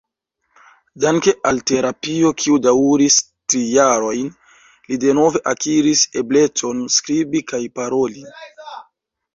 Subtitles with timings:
[1.03, 4.33] Danke al terapio kiu daŭris tri jarojn,
[4.89, 8.29] li denove akiris eblecon skribi kaj paroli.